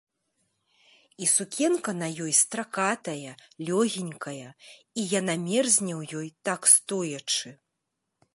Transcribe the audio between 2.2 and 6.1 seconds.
ёй стракатая, лёгенькая, і яна мерзне